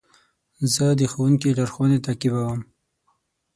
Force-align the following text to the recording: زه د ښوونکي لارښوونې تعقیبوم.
زه 0.73 0.85
د 0.99 1.01
ښوونکي 1.11 1.49
لارښوونې 1.57 1.97
تعقیبوم. 2.05 2.61